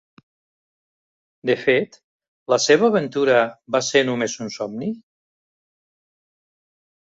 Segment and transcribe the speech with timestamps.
[1.49, 1.97] De fet,
[2.53, 3.43] la seva aventura
[3.77, 4.91] va ser només un somni?